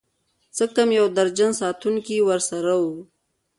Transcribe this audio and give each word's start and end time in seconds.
څه 0.55 0.63
کم 0.75 0.89
يو 0.99 1.05
درجن 1.17 1.51
ساتونکي 1.61 2.17
ورسره 2.27 2.73
وو. 2.83 2.93